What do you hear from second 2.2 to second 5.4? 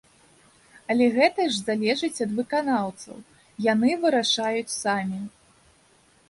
ад выканаўцаў, яны вырашаюць самі.